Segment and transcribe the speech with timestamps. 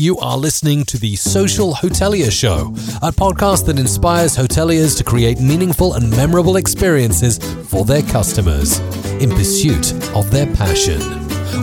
[0.00, 2.68] You are listening to the Social Hotelier Show,
[3.02, 7.36] a podcast that inspires hoteliers to create meaningful and memorable experiences
[7.68, 8.78] for their customers
[9.20, 11.02] in pursuit of their passion.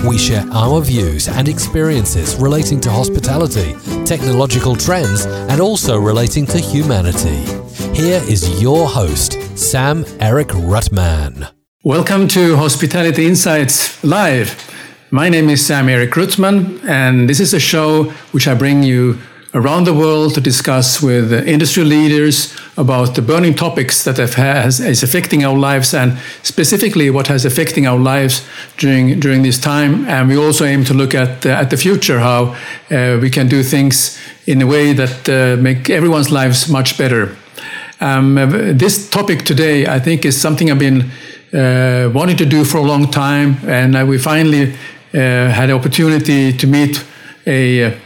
[0.08, 3.74] We share our views and experiences relating to hospitality,
[4.06, 7.44] technological trends, and also relating to humanity.
[7.96, 11.52] Here is your host, Sam Eric Rutman.
[11.84, 14.77] Welcome to Hospitality Insights Live.
[15.10, 19.18] My name is Sam-Erik Ruttmann, and this is a show which I bring you
[19.54, 25.04] around the world to discuss with industry leaders about the burning topics that has, is
[25.04, 30.06] affecting our lives and specifically what has affecting our lives during during this time.
[30.10, 32.58] And we also aim to look at uh, at the future, how
[32.92, 37.34] uh, we can do things in a way that uh, make everyone's lives much better.
[38.02, 38.36] Um,
[38.78, 41.12] this topic today, I think, is something I've been
[41.54, 44.76] uh, wanting to do for a long time, and uh, we finally uh,
[45.12, 47.04] had the opportunity to meet
[47.46, 47.98] a,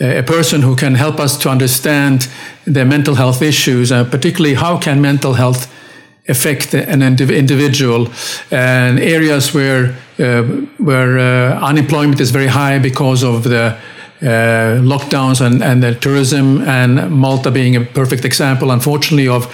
[0.00, 2.28] a person who can help us to understand
[2.64, 5.72] their mental health issues, uh, particularly how can mental health
[6.28, 8.08] affect an individual
[8.50, 10.42] and areas where uh,
[10.78, 13.76] where uh, unemployment is very high because of the
[14.20, 19.46] uh, lockdowns and, and the tourism and Malta being a perfect example unfortunately of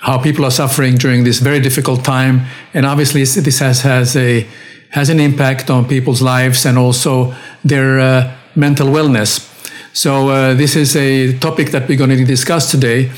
[0.00, 2.42] how people are suffering during this very difficult time.
[2.74, 4.46] And obviously this has has a
[4.90, 9.44] has an impact on people's lives and also their uh, mental wellness.
[9.92, 13.10] So uh, this is a topic that we're going to discuss today,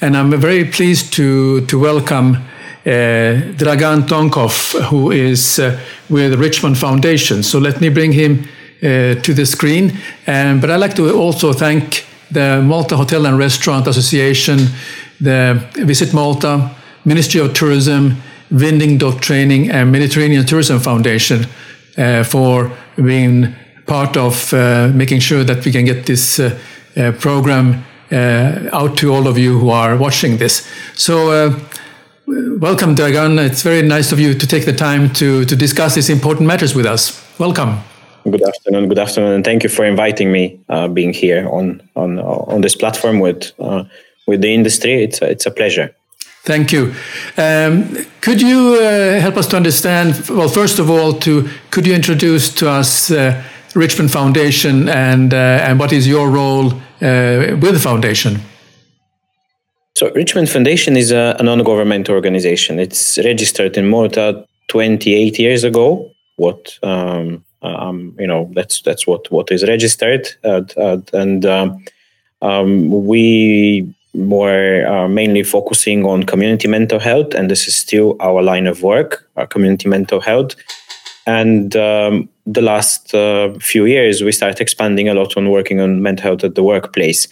[0.00, 2.36] and I'm very pleased to to welcome
[2.86, 7.42] uh, Dragan Donkov, who is uh, with the Richmond Foundation.
[7.42, 8.44] So let me bring him
[8.82, 9.92] uh, to the screen.
[10.26, 14.68] Um, but I'd like to also thank the Malta Hotel and Restaurant Association,
[15.20, 16.70] the Visit Malta,
[17.04, 18.16] Ministry of Tourism,
[18.50, 21.46] Winding Dog Training and Mediterranean Tourism Foundation
[21.98, 23.54] uh, for being
[23.86, 26.58] part of uh, making sure that we can get this uh,
[26.96, 30.66] uh program uh, out to all of you who are watching this.
[30.94, 31.58] So, uh,
[32.60, 33.38] welcome, Dragan.
[33.38, 36.74] It's very nice of you to take the time to, to discuss these important matters
[36.74, 37.22] with us.
[37.38, 37.80] Welcome.
[38.24, 38.88] Good afternoon.
[38.88, 40.58] Good afternoon, and thank you for inviting me.
[40.92, 43.52] being here on on on this platform with
[44.26, 45.94] with the industry, it's it's a pleasure.
[46.46, 46.94] Thank you.
[47.36, 50.28] Um, could you uh, help us to understand?
[50.28, 53.42] Well, first of all, to could you introduce to us uh,
[53.74, 56.66] Richmond Foundation and uh, and what is your role
[57.02, 58.38] uh, with the foundation?
[59.96, 62.78] So, Richmond Foundation is a, a non-government organization.
[62.78, 66.12] It's registered in Malta 28 years ago.
[66.36, 70.76] What um, um, you know, that's that's what what is registered, at,
[71.12, 71.84] and um,
[72.40, 78.42] um, we we're uh, mainly focusing on community mental health, and this is still our
[78.42, 80.56] line of work, our community mental health.
[81.26, 86.02] And um, the last uh, few years, we started expanding a lot on working on
[86.02, 87.28] mental health at the workplace.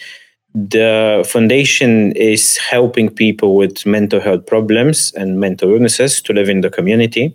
[0.55, 6.61] The foundation is helping people with mental health problems and mental illnesses to live in
[6.61, 7.35] the community.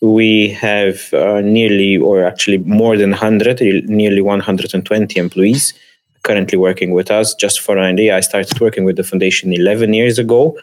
[0.00, 5.74] We have uh, nearly, or actually more than 100, nearly 120 employees
[6.22, 7.34] currently working with us.
[7.34, 10.58] Just for idea, I started working with the foundation 11 years ago,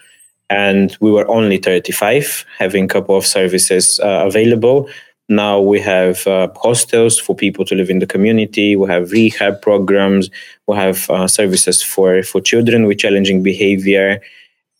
[0.49, 4.89] and we were only 35, having a couple of services uh, available.
[5.29, 8.75] Now we have uh, hostels for people to live in the community.
[8.75, 10.29] We have rehab programs.
[10.67, 14.21] We have uh, services for, for children with challenging behavior.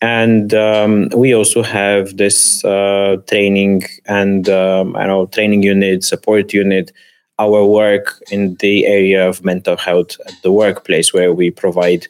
[0.00, 6.54] And um, we also have this uh, training and um, I know training unit, support
[6.54, 6.92] unit
[7.38, 12.06] our work in the area of mental health at the workplace, where we provide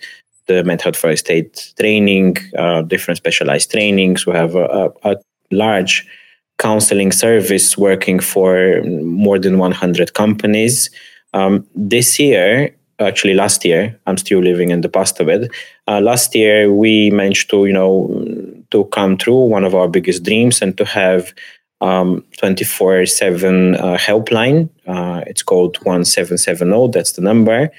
[0.46, 4.26] the mental health first aid training, uh, different specialized trainings.
[4.26, 5.16] We have a, a, a,
[5.50, 6.06] large
[6.58, 10.90] counseling service working for more than 100 companies.
[11.32, 15.50] Um, this year, actually last year, I'm still living in the past of it.
[15.86, 18.24] Uh, last year, we managed to, you know,
[18.70, 21.32] to come through one of our biggest dreams and to have
[21.80, 24.68] um, 24 7 uh, helpline.
[24.86, 26.90] Uh, it's called 1770.
[26.92, 27.70] That's the number.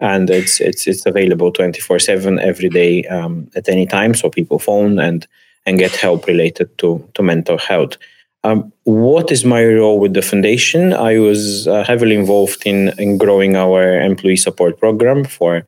[0.00, 4.14] And it's it's it's available 24 7 every day um, at any time.
[4.14, 5.26] So people phone and,
[5.66, 7.96] and get help related to, to mental health.
[8.44, 10.92] Um, what is my role with the foundation?
[10.92, 15.66] I was uh, heavily involved in, in growing our employee support program for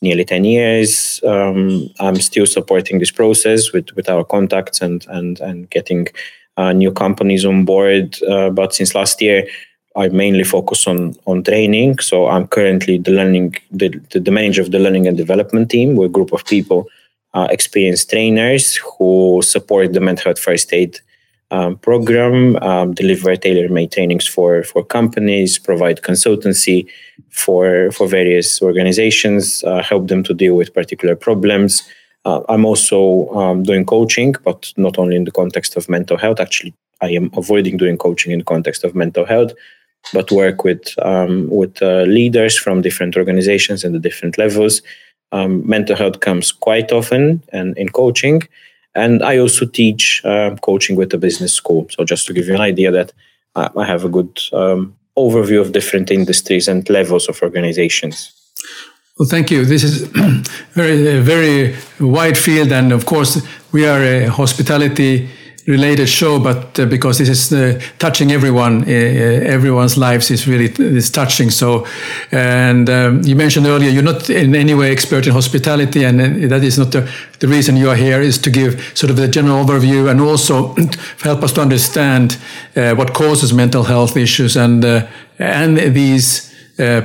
[0.00, 1.20] nearly 10 years.
[1.24, 6.06] Um, I'm still supporting this process with, with our contacts and, and, and getting
[6.58, 8.16] new companies on board.
[8.22, 9.46] Uh, but since last year,
[9.96, 11.98] I mainly focus on on training.
[12.00, 15.94] So I'm currently the learning the, the, manager of the learning and development team.
[15.94, 16.88] We're a group of people,
[17.32, 20.98] uh, experienced trainers who support the mental health first aid
[21.50, 26.88] um, program, um, deliver tailor-made trainings for for companies, provide consultancy
[27.30, 31.82] for for various organizations, uh, help them to deal with particular problems.
[32.24, 36.40] Uh, I'm also um, doing coaching, but not only in the context of mental health.
[36.40, 39.52] Actually, I am avoiding doing coaching in the context of mental health,
[40.12, 44.82] but work with um, with uh, leaders from different organizations and the different levels.
[45.32, 48.42] Um, mental health comes quite often and in coaching
[48.94, 51.86] and I also teach uh, coaching with a business school.
[51.90, 53.12] So just to give you an idea that
[53.56, 58.32] I have a good um, overview of different industries and levels of organizations.
[59.16, 59.64] Well, thank you.
[59.64, 60.08] This is
[60.72, 63.40] very, very wide field, and of course,
[63.70, 65.30] we are a hospitality
[65.68, 70.66] related show, but uh, because this is uh, touching everyone, uh, everyone's lives is really
[70.78, 71.50] is touching.
[71.50, 71.86] So,
[72.32, 76.48] and um, you mentioned earlier you're not in any way expert in hospitality, and uh,
[76.48, 77.08] that is not the,
[77.38, 78.20] the reason you are here.
[78.20, 80.74] Is to give sort of a general overview and also
[81.22, 82.36] help us to understand
[82.74, 85.06] uh, what causes mental health issues and uh,
[85.38, 86.52] and these.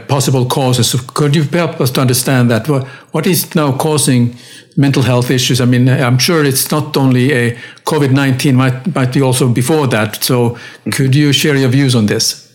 [0.07, 0.89] Possible causes.
[0.89, 2.67] So could you help us to understand that?
[2.67, 4.35] What, what is now causing
[4.79, 5.59] mental health issues.
[5.61, 7.51] I mean, I'm sure it's not only a
[7.85, 10.23] COVID 19, might, might be also before that.
[10.23, 10.57] So,
[10.91, 12.47] could you share your views on this?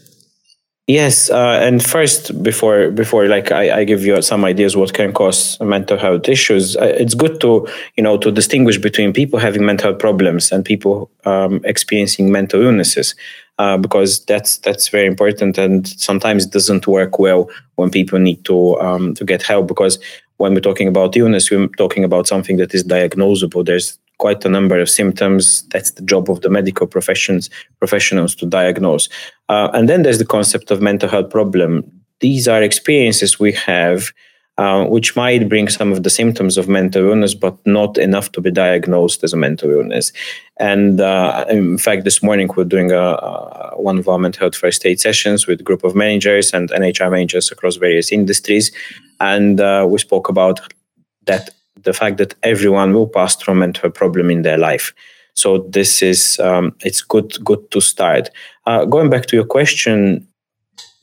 [0.86, 5.14] Yes, uh, and first, before before like I, I, give you some ideas what can
[5.14, 7.66] cause mental health issues, uh, it's good to
[7.96, 12.60] you know to distinguish between people having mental health problems and people um, experiencing mental
[12.60, 13.14] illnesses,
[13.58, 18.44] uh, because that's that's very important, and sometimes it doesn't work well when people need
[18.44, 19.98] to um, to get help because
[20.38, 23.64] when we're talking about illness, we're talking about something that is diagnosable.
[23.64, 25.62] There's quite a number of symptoms.
[25.68, 29.08] That's the job of the medical professions professionals to diagnose.
[29.48, 31.84] Uh, and then there's the concept of mental health problem.
[32.20, 34.12] These are experiences we have
[34.56, 38.40] uh, which might bring some of the symptoms of mental illness, but not enough to
[38.40, 40.12] be diagnosed as a mental illness.
[40.58, 44.56] And uh, in fact, this morning we're doing a, a, one of our mental health
[44.56, 48.70] first aid sessions with a group of managers and NHR managers across various industries,
[49.20, 50.60] and uh, we spoke about
[51.26, 51.50] that
[51.82, 54.92] the fact that everyone will pass through a mental problem in their life.
[55.34, 58.30] So this is um, it's good good to start.
[58.66, 60.26] Uh, going back to your question,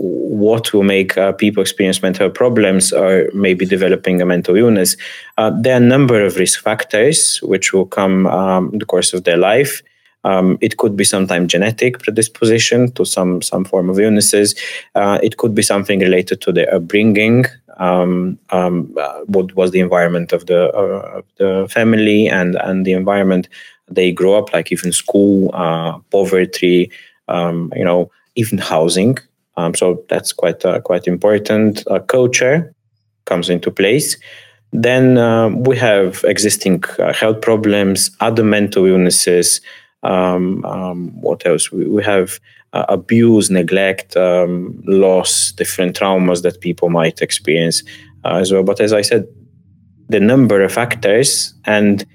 [0.02, 4.98] what will make uh, people experience mental problems or maybe developing a mental illness.
[5.38, 9.14] Uh, there are a number of risk factors which will come um, in the course
[9.14, 9.82] of their life.
[10.24, 14.56] Um, it could be sometimes genetic predisposition to some some form of illnesses.
[14.94, 17.46] Uh, it could be something related to their upbringing.
[17.78, 22.86] Um, um uh, what was the environment of the uh, of the family and and
[22.86, 23.50] the environment
[23.90, 26.92] they grow up, like even school, uh, poverty,
[27.28, 29.18] um, you know, even housing.
[29.58, 31.84] Um, so that's quite uh, quite important.
[31.88, 32.74] Uh, culture
[33.26, 34.18] comes into place.
[34.74, 39.62] Then uh, we have existing uh, health problems, other mental illnesses.
[40.04, 41.72] Um, um, what else?
[41.72, 42.40] We, we have
[42.74, 47.84] uh, abuse, neglect, um, loss, different traumas that people might experience
[48.24, 48.64] uh, as well.
[48.64, 49.28] But as I said,
[50.08, 52.06] the number of factors and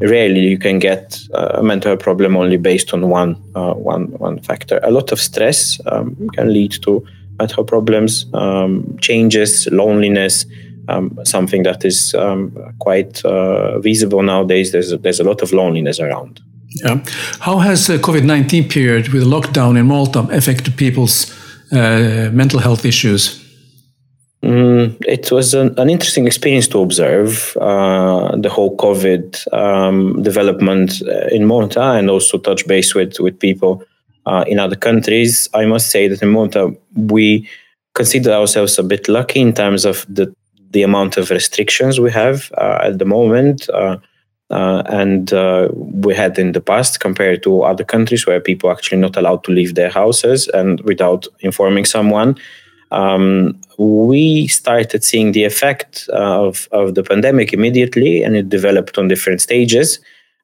[0.00, 4.80] rarely you can get a mental problem only based on one uh, one one factor.
[4.82, 7.04] A lot of stress um, can lead to
[7.38, 10.46] mental problems, um, changes, loneliness.
[10.86, 14.70] Um, something that is um, quite uh, visible nowadays.
[14.70, 16.40] There's there's a lot of loneliness around.
[16.68, 17.02] Yeah.
[17.40, 21.32] How has the COVID nineteen period with lockdown in Malta affected people's
[21.72, 23.43] uh, mental health issues?
[24.44, 31.00] Mm, it was an, an, interesting experience to observe uh, the whole COVID um, development
[31.08, 33.82] uh, in Malta and also touch base with, with people
[34.26, 35.48] uh, in other countries.
[35.54, 37.48] I must say that in Malta, we
[37.94, 40.34] consider ourselves a bit lucky in terms of the,
[40.72, 43.70] the amount of restrictions we have uh, at the moment.
[43.70, 43.96] Uh,
[44.50, 45.30] uh, and
[46.04, 49.42] we had in the past compared to other countries where people are actually not allowed
[49.44, 52.36] to leave their houses and without informing someone
[52.94, 59.08] um, we started seeing the effect of, of the pandemic immediately, and it developed on
[59.08, 59.98] different stages.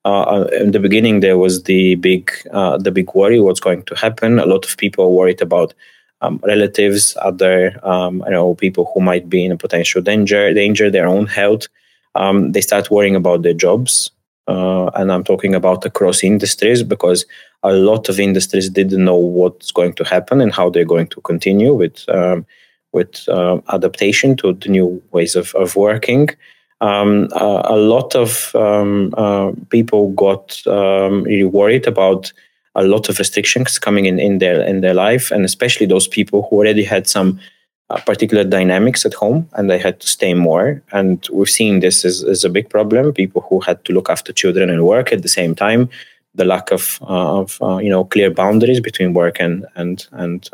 [0.04, 3.82] Uh, uh, in the beginning, there was the big uh, the big worry: what's going
[3.84, 4.38] to happen?
[4.38, 5.74] A lot of people worried about
[6.22, 10.90] um, relatives, other um, you know people who might be in a potential danger, danger
[10.90, 11.66] their own health.
[12.14, 14.10] Um, they start worrying about their jobs,
[14.48, 17.26] uh, and I'm talking about across industries because
[17.62, 21.20] a lot of industries didn't know what's going to happen and how they're going to
[21.20, 22.46] continue with um,
[22.92, 26.28] with uh, adaptation to the new ways of, of working.
[26.80, 32.32] Um, uh, a lot of um, uh, people got um, really worried about
[32.74, 36.46] a lot of restrictions coming in in their in their life, and especially those people
[36.48, 37.38] who already had some
[37.90, 40.80] uh, particular dynamics at home and they had to stay more.
[40.92, 43.12] And we've seen this as, as a big problem.
[43.12, 45.90] People who had to look after children and work at the same time
[46.34, 50.48] the lack of of you know clear boundaries between work and and and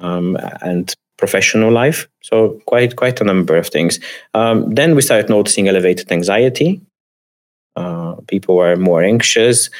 [0.00, 2.08] um, and professional life.
[2.22, 4.00] So quite quite a number of things.
[4.34, 6.80] Um, then we started noticing elevated anxiety.
[7.76, 9.70] Uh, people were more anxious.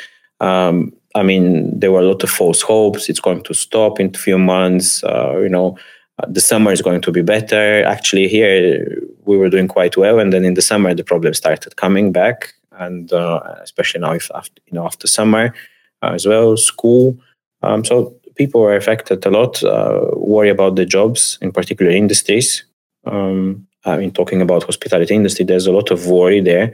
[0.41, 3.09] Um, I mean, there were a lot of false hopes.
[3.09, 5.05] It's going to stop in a few months.
[5.05, 5.79] Uh, you know,
[6.19, 7.85] uh, the summer is going to be better.
[7.85, 11.77] Actually, here we were doing quite well, and then in the summer the problem started
[11.77, 15.55] coming back, and uh, especially now, if after you know after summer
[16.03, 17.17] uh, as well, school.
[17.63, 19.63] Um, so people are affected a lot.
[19.63, 22.65] Uh, worry about the jobs in particular industries.
[23.07, 26.73] Um, I mean, talking about hospitality industry, there's a lot of worry there.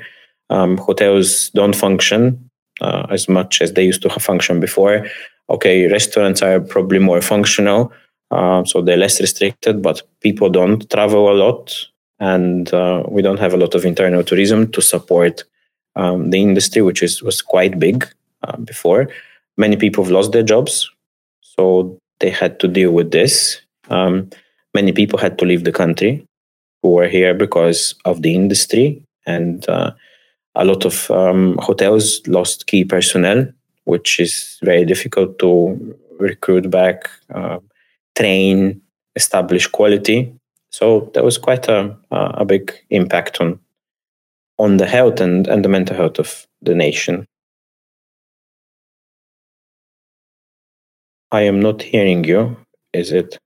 [0.48, 2.50] Um, hotels don't function
[2.80, 5.06] uh, as much as they used to function before.
[5.48, 7.92] Okay, restaurants are probably more functional,
[8.30, 11.74] uh, so they're less restricted, but people don't travel a lot,
[12.20, 15.42] and uh, we don't have a lot of internal tourism to support
[15.96, 18.06] um, the industry, which is was quite big
[18.44, 19.08] uh, before.
[19.56, 20.88] Many people have lost their jobs,
[21.60, 23.60] so they had to deal with this.
[23.90, 24.30] Um,
[24.72, 26.24] many people had to leave the country
[26.82, 29.90] who were here because of the industry and uh,
[30.54, 33.46] a lot of um, hotels lost key personnel,
[33.84, 37.58] which is very difficult to recruit back, uh,
[38.16, 38.80] train,
[39.14, 40.32] establish quality.
[40.70, 43.60] So there was quite a, a big impact on
[44.58, 47.26] on the health and, and the mental health of the nation.
[51.32, 52.56] I am not hearing you.
[52.92, 53.38] Is it?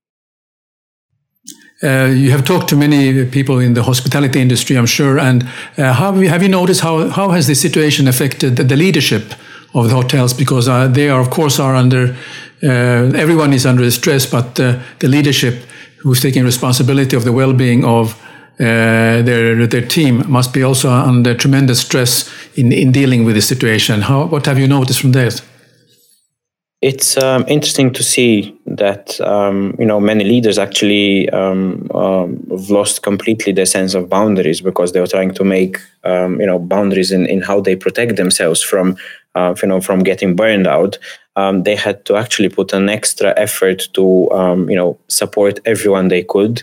[1.82, 5.18] Uh, you have talked to many people in the hospitality industry, I'm sure.
[5.18, 5.42] And
[5.76, 9.34] uh, have, you, have you noticed how, how has the situation affected the, the leadership
[9.74, 10.32] of the hotels?
[10.32, 12.16] Because uh, they are, of course, are under
[12.62, 15.54] uh, everyone is under stress, but uh, the leadership
[15.98, 18.14] who's taking responsibility of the well-being of
[18.60, 23.42] uh, their their team must be also under tremendous stress in in dealing with the
[23.42, 24.02] situation.
[24.02, 25.42] How what have you noticed from that?
[26.84, 32.68] It's um, interesting to see that um, you know many leaders actually um, um, have
[32.68, 36.58] lost completely their sense of boundaries because they were trying to make um, you know
[36.58, 38.98] boundaries in, in how they protect themselves from
[39.34, 40.98] uh, you know from getting burned out.
[41.36, 44.28] Um, they had to actually put an extra effort to
[44.68, 46.62] you know support everyone they could.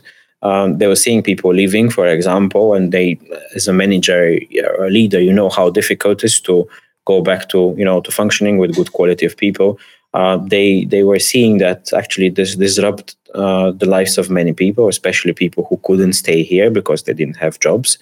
[0.79, 3.19] they were seeing people leaving, for example, and they,
[3.55, 4.37] as a manager
[4.77, 6.67] or a leader, you know how difficult it is to
[7.05, 9.79] go back to you know to functioning with good quality of people
[10.13, 14.87] uh, they they were seeing that actually this disrupt uh, the lives of many people,
[14.87, 17.97] especially people who couldn't stay here because they didn't have jobs,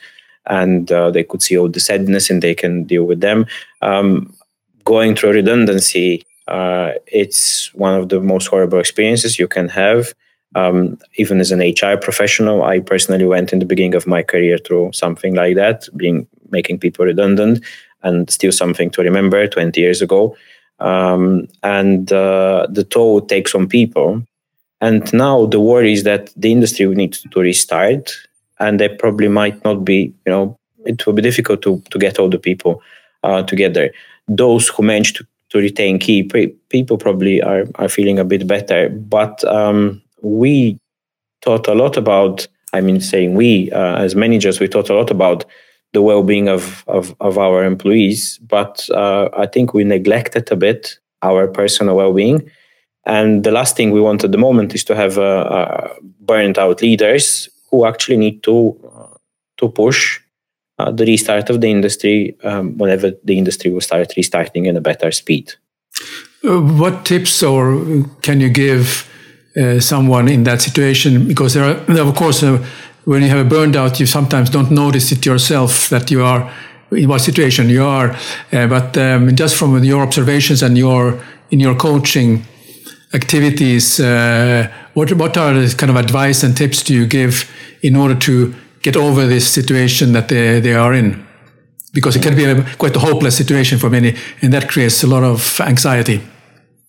[0.48, 3.46] and uh, they could see all the sadness and they can deal with them.
[3.82, 4.34] Um,
[4.86, 10.14] going through redundancy, uh, it's one of the most horrible experiences you can have.
[10.56, 14.58] Um, even as an HR professional, I personally went in the beginning of my career
[14.58, 17.64] through something like that, being making people redundant,
[18.02, 20.36] and still something to remember 20 years ago
[20.80, 24.24] um, and uh, the toll takes on people.
[24.82, 28.12] And now the worry is that the industry needs to restart,
[28.60, 32.20] and they probably might not be, you know, it will be difficult to, to get
[32.20, 32.82] all the people
[33.24, 33.92] uh, together.
[34.28, 36.24] Those who manage to, to retain key
[36.70, 38.90] people probably are, are feeling a bit better.
[38.90, 40.80] But um, we
[41.42, 45.12] thought a lot about, I mean, saying we uh, as managers, we thought a lot
[45.12, 45.46] about
[45.94, 51.00] the well-being of, of, of our employees but uh, i think we neglected a bit
[51.22, 52.50] our personal well-being.
[53.06, 56.58] And the last thing we want at the moment is to have uh, uh, burnt
[56.58, 59.18] out leaders who actually need to uh,
[59.58, 60.20] to push
[60.78, 64.82] uh, the restart of the industry um, whenever the industry will start restarting in a
[64.82, 65.54] better speed.
[66.44, 67.84] Uh, what tips or
[68.22, 69.06] can you give
[69.80, 71.28] someone in that situation?
[71.28, 72.44] Because there are of course
[73.06, 76.52] when you have a burned out, you sometimes don't notice it yourself that you are
[76.92, 78.16] in what situation you are.
[78.52, 81.20] Uh, but um, just from your observations and your
[81.52, 82.44] in your coaching
[83.14, 87.50] activities, uh, what what are the kind of advice and tips do you give
[87.82, 91.26] in order to get over this situation that they, they are in?
[91.94, 95.08] Because it can be a, quite a hopeless situation for many, and that creates a
[95.08, 96.22] lot of anxiety.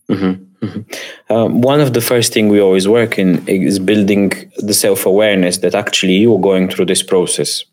[0.08, 0.49] Mm-hmm.
[0.62, 1.32] Mm-hmm.
[1.32, 5.58] Um, one of the first thing we always work in is building the self awareness
[5.58, 7.64] that actually you're going through this process.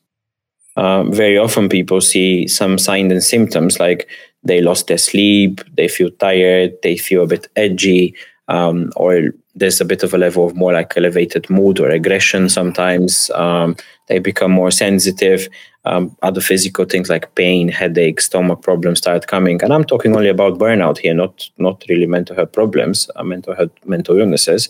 [0.77, 4.07] Uh, very often people see some signs and symptoms like
[4.43, 8.15] they lost their sleep, they feel tired, they feel a bit edgy,
[8.47, 12.47] um, or there's a bit of a level of more like elevated mood or aggression
[12.49, 13.29] sometimes.
[13.31, 13.75] Um,
[14.07, 15.49] they become more sensitive.
[15.85, 19.61] Um, other physical things like pain, headache, stomach problems start coming.
[19.63, 23.55] And I'm talking only about burnout here, not not really mental health problems, uh, mental
[23.55, 24.69] health, mental illnesses.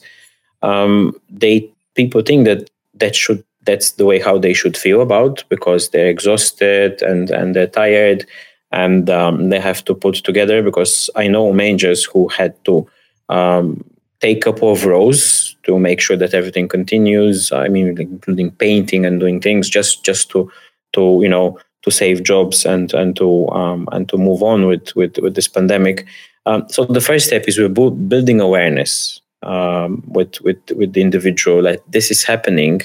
[0.62, 5.43] Um, they people think that that should that's the way how they should feel about
[5.50, 8.25] because they're exhausted and and they're tired
[8.72, 12.88] and um, they have to put together because I know managers who had to
[13.29, 13.84] um,
[14.19, 17.51] take couple of rows to make sure that everything continues.
[17.51, 20.51] I mean, including painting and doing things just just to
[20.93, 24.96] to you know to save jobs and and to um, and to move on with
[24.96, 26.05] with, with this pandemic.
[26.46, 31.62] Um, so the first step is we're building awareness um, with with with the individual
[31.63, 32.81] that this is happening,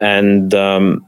[0.00, 1.06] and um,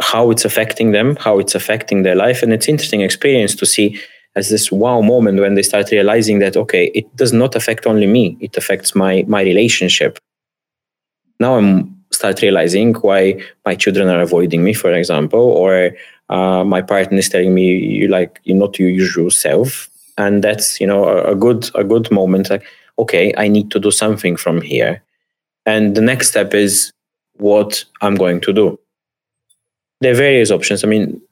[0.00, 3.98] how it's affecting them, how it's affecting their life, and it's interesting experience to see
[4.36, 8.06] as this wow moment when they start realizing that okay, it does not affect only
[8.06, 10.18] me; it affects my my relationship.
[11.40, 15.90] Now I'm start realizing why my children are avoiding me, for example, or
[16.28, 19.88] uh, my partner is telling me you like you're not your usual self,
[20.18, 22.50] and that's you know a, a good a good moment.
[22.50, 22.64] Like
[22.98, 25.02] okay, I need to do something from here,
[25.64, 26.92] and the next step is
[27.38, 28.78] what I'm going to do.
[30.00, 30.84] There are various options.
[30.84, 31.22] I mean,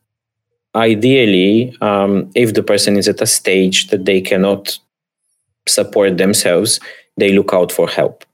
[0.75, 4.79] ideally, um, if the person is at a stage that they cannot
[5.67, 6.81] support themselves,
[7.17, 8.25] they look out for help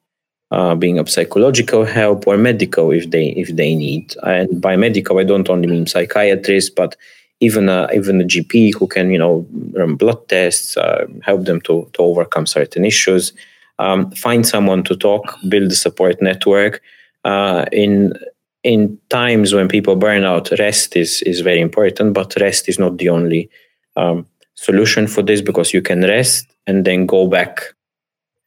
[0.50, 4.14] uh, being of psychological help or medical if they if they need.
[4.22, 6.96] And by medical, I don't only mean psychiatrists, but
[7.40, 11.60] even a even a GP who can you know run blood tests, uh, help them
[11.62, 13.32] to to overcome certain issues.
[13.78, 16.82] Um, find someone to talk, build a support network.
[17.24, 18.14] Uh, in
[18.62, 22.98] in times when people burn out, rest is is very important, but rest is not
[22.98, 23.48] the only
[23.96, 27.62] um, solution for this because you can rest and then go back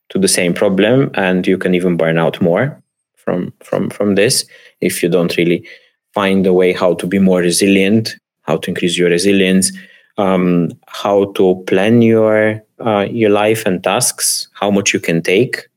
[0.09, 2.81] to the same problem and you can even burn out more
[3.15, 4.45] from from from this
[4.79, 5.65] if you don't really
[6.13, 9.71] find a way how to be more resilient how to increase your resilience
[10.17, 15.67] um, how to plan your uh, your life and tasks how much you can take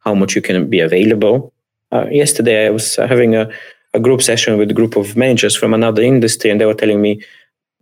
[0.00, 1.52] how much you can be available.
[1.92, 3.48] Uh, yesterday i was having a,
[3.96, 7.00] a group session with a group of managers from another industry and they were telling
[7.00, 7.12] me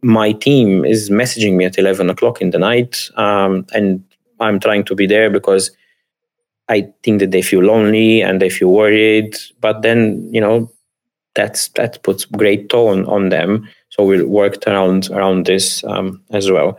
[0.02, 4.04] my team is messaging me at 11 o'clock in the night um, and
[4.40, 5.71] i'm trying to be there because
[6.68, 9.37] I think that they feel lonely and they feel worried.
[9.61, 10.71] But then, you know,
[11.35, 13.68] that's that puts great tone on them.
[13.90, 16.79] So we worked around around this um, as well.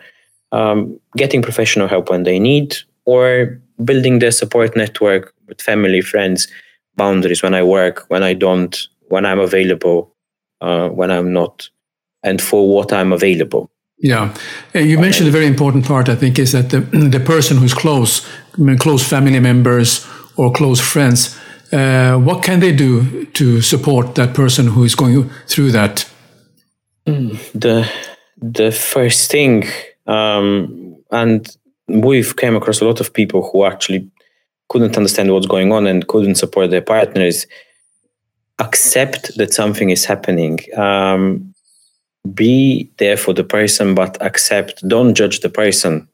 [0.51, 6.47] Um, getting professional help when they need, or building their support network with family, friends,
[6.95, 8.75] boundaries when I work, when I don't,
[9.07, 10.15] when I'm available,
[10.61, 11.69] uh, when I'm not,
[12.23, 13.69] and for what I'm available.
[13.97, 14.35] Yeah,
[14.73, 16.09] you mentioned a very important part.
[16.09, 18.27] I think is that the the person who's close,
[18.79, 21.37] close family members or close friends,
[21.71, 26.09] uh, what can they do to support that person who is going through that?
[27.07, 27.89] Hmm, the
[28.37, 29.63] the first thing,
[30.07, 31.55] um, and
[31.87, 34.09] we've came across a lot of people who actually
[34.69, 37.45] couldn't understand what's going on and couldn't support their partners.
[38.59, 40.59] Accept that something is happening.
[40.77, 41.53] Um,
[42.33, 46.07] be there for the person but accept don't judge the person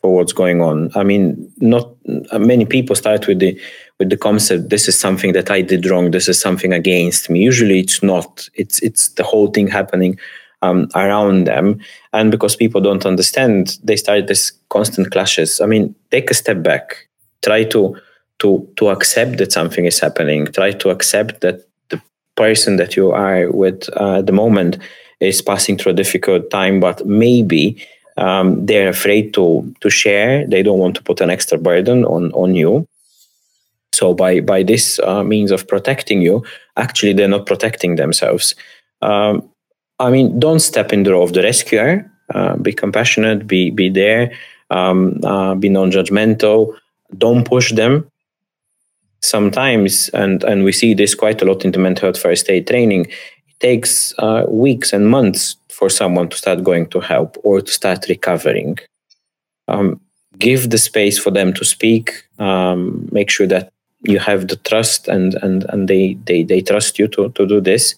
[0.00, 0.90] for what's going on.
[0.94, 1.90] I mean not
[2.30, 3.60] uh, many people start with the
[3.98, 7.40] with the concept this is something that i did wrong this is something against me.
[7.42, 8.48] Usually it's not.
[8.54, 10.18] It's it's the whole thing happening
[10.62, 11.80] um, around them.
[12.12, 15.60] And because people don't understand they start this constant clashes.
[15.60, 17.08] I mean take a step back.
[17.42, 17.96] Try to
[18.38, 20.46] to to accept that something is happening.
[20.46, 21.66] Try to accept that
[22.44, 24.78] person that you are with uh, at the moment
[25.20, 27.76] is passing through a difficult time, but maybe
[28.16, 29.44] um, they're afraid to
[29.80, 30.46] to share.
[30.46, 32.86] They don't want to put an extra burden on on you.
[33.92, 36.44] So by by this uh, means of protecting you,
[36.76, 38.54] actually they're not protecting themselves.
[39.02, 39.42] Um,
[39.98, 42.10] I mean, don't step in the role of the rescuer.
[42.34, 43.46] Uh, be compassionate.
[43.46, 44.32] Be be there.
[44.70, 46.74] Um, uh, be non-judgmental.
[47.18, 48.09] Don't push them.
[49.22, 52.66] Sometimes, and and we see this quite a lot in the mental health first aid
[52.66, 53.06] training
[53.48, 57.72] it takes uh, weeks and months for someone to start going to help or to
[57.72, 58.78] start recovering.
[59.68, 60.00] Um,
[60.38, 62.24] give the space for them to speak.
[62.38, 66.98] Um, make sure that you have the trust and and and they they, they trust
[66.98, 67.94] you to to do this.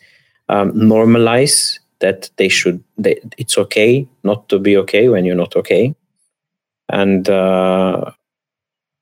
[0.48, 2.82] Um, normalize that they should.
[2.98, 5.94] They, it's okay not to be okay when you're not okay,
[6.88, 8.10] and uh,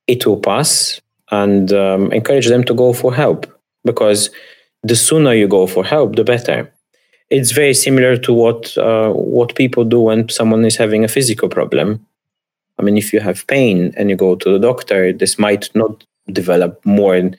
[0.07, 1.01] it will pass.
[1.31, 3.47] And um, encourage them to go for help
[3.85, 4.29] because
[4.83, 6.71] the sooner you go for help, the better.
[7.29, 11.47] It's very similar to what uh, what people do when someone is having a physical
[11.47, 12.05] problem.
[12.77, 16.03] I mean, if you have pain and you go to the doctor, this might not
[16.31, 17.31] develop more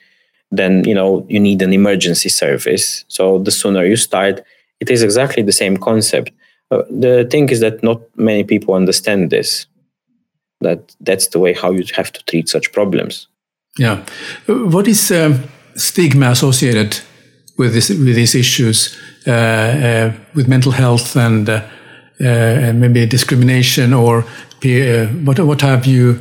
[0.51, 3.05] than you know you need an emergency service.
[3.07, 4.41] So the sooner you start,
[4.79, 6.31] it is exactly the same concept.
[6.71, 9.67] Uh, the thing is that not many people understand this.
[10.61, 13.27] That that's the way how you have to treat such problems.
[13.77, 14.05] Yeah,
[14.47, 15.37] what is uh,
[15.75, 16.99] stigma associated
[17.57, 21.61] with this with these issues uh, uh, with mental health and uh,
[22.19, 24.25] and maybe discrimination or
[24.59, 26.19] peer, what what have you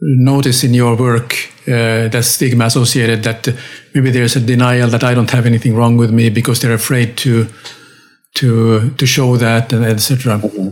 [0.00, 1.34] noticed in your work
[1.66, 3.48] uh, that stigma associated that
[3.94, 7.16] maybe there's a denial that I don't have anything wrong with me because they're afraid
[7.18, 7.46] to
[8.34, 10.38] to to show that and etc.
[10.38, 10.68] Mm-hmm.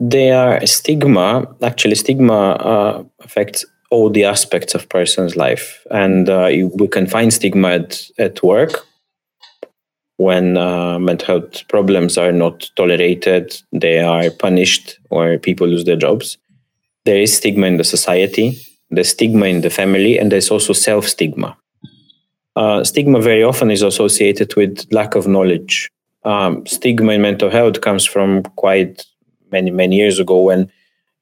[0.00, 1.46] There are stigma.
[1.62, 7.32] Actually, stigma uh, affects all the aspects of person's life, and uh, we can find
[7.32, 8.86] stigma at, at work
[10.16, 15.96] when uh, mental health problems are not tolerated, they are punished, or people lose their
[15.96, 16.38] jobs.
[17.04, 18.58] There is stigma in the society,
[18.90, 21.56] there's stigma in the family, and there's also self stigma.
[22.54, 25.90] Uh, stigma very often is associated with lack of knowledge.
[26.24, 29.04] Um, stigma in mental health comes from quite
[29.50, 30.70] many many years ago when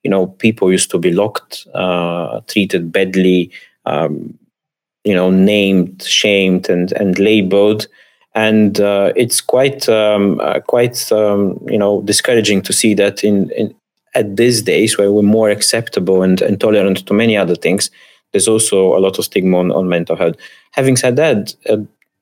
[0.03, 3.51] you know people used to be locked, uh, treated badly,
[3.87, 4.39] um,
[5.05, 7.87] you know, named, shamed, and and labeled.
[8.35, 13.51] And uh, it's quite um, uh, quite um, you know discouraging to see that in,
[13.51, 13.75] in
[14.15, 17.91] at these days where we're more acceptable and, and tolerant to many other things
[18.33, 20.37] there's also a lot of stigma on, on mental health.
[20.73, 21.79] Having said that uh,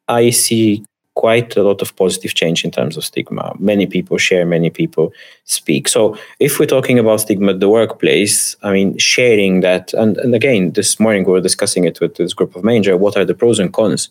[0.08, 0.84] i see
[1.24, 5.12] quite a lot of positive change in terms of stigma many people share many people
[5.44, 10.16] speak so if we're talking about stigma at the workplace i mean sharing that and,
[10.18, 13.24] and again this morning we were discussing it with this group of manager what are
[13.24, 14.10] the pros and cons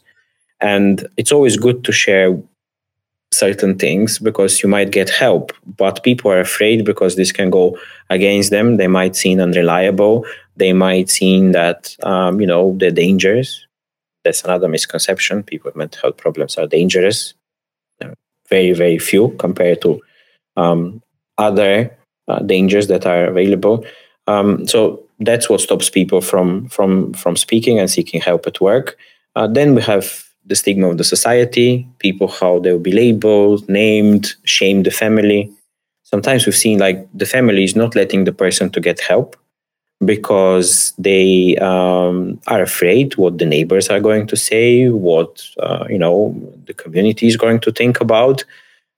[0.60, 2.38] and it's always good to share
[3.32, 7.78] certain things because you might get help, but people are afraid because this can go
[8.10, 8.78] against them.
[8.78, 10.26] They might seem unreliable.
[10.56, 13.67] They might seem that, um, you know, they're dangerous.
[14.28, 15.42] That's another misconception.
[15.42, 17.34] People with mental health problems are dangerous.
[18.50, 20.02] Very, very few compared to
[20.58, 21.02] um,
[21.38, 23.86] other uh, dangers that are available.
[24.28, 28.98] Um, so that's what stops people from from from speaking and seeking help at work.
[29.38, 30.06] Uh, then we have
[30.46, 35.50] the stigma of the society, people how they'll be labeled, named, shame the family.
[36.04, 39.38] Sometimes we've seen like the family is not letting the person to get help
[40.06, 45.98] because they um, are afraid what the neighbors are going to say, what uh, you
[45.98, 48.44] know the community is going to think about.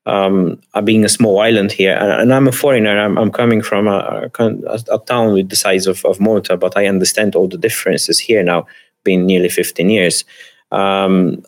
[0.06, 2.98] Um, uh, being a small island here, and, and I'm a foreigner.
[2.98, 6.76] I'm, I'm coming from a, a, a, town with the size of, of Malta, but
[6.76, 8.66] I understand all the differences here now.
[9.04, 10.26] Been nearly 15 years
[10.72, 11.44] um,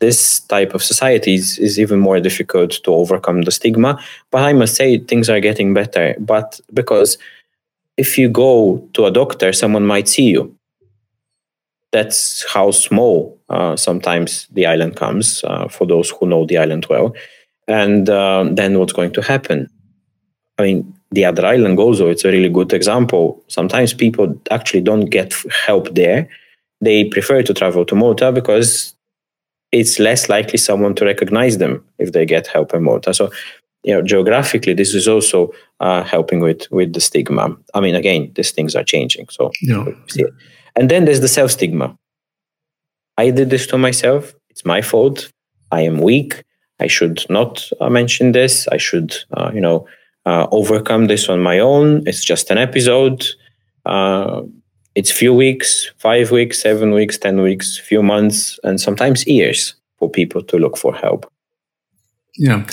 [0.00, 4.02] this type of society is, is even more difficult to overcome the stigma.
[4.30, 6.14] But I must say things are getting better.
[6.18, 7.18] But because
[8.00, 10.42] if you go to a doctor, someone might see you.
[11.92, 16.86] That's how small uh, sometimes the island comes uh, for those who know the island
[16.88, 17.14] well.
[17.66, 19.68] And uh, then what's going to happen?
[20.58, 23.42] I mean, the other island, Gozo, it's a really good example.
[23.48, 25.34] Sometimes people actually don't get
[25.66, 26.28] help there
[26.80, 28.94] they prefer to travel to Malta because
[29.72, 33.14] it's less likely someone to recognize them if they get help in Malta.
[33.14, 33.30] So,
[33.82, 37.56] you know, geographically, this is also uh, helping with with the stigma.
[37.74, 39.28] I mean, again, these things are changing.
[39.30, 39.50] So,
[40.16, 40.26] yeah.
[40.76, 41.96] and then there's the self stigma.
[43.16, 44.34] I did this to myself.
[44.50, 45.30] It's my fault.
[45.70, 46.42] I am weak.
[46.80, 48.66] I should not uh, mention this.
[48.68, 49.86] I should, uh, you know,
[50.26, 52.02] uh, overcome this on my own.
[52.06, 53.26] It's just an episode.
[53.84, 54.42] Uh,
[54.94, 60.10] it's few weeks, five weeks, seven weeks, 10 weeks, few months, and sometimes years for
[60.10, 61.30] people to look for help.
[62.36, 62.64] Yeah.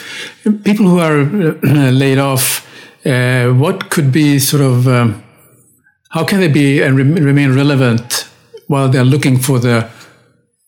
[0.63, 2.65] People who are uh, laid off,
[3.05, 5.23] uh, what could be sort of, um,
[6.11, 8.29] how can they be and re- remain relevant
[8.67, 9.89] while they're looking for the,